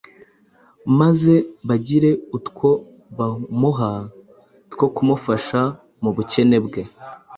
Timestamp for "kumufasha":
4.95-5.61